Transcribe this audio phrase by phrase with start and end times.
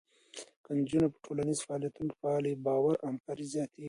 [0.63, 3.79] که نجونې په ټولنیزو فعالیتونو کې فعاله وي، باور او همکاري زیاته کېږي.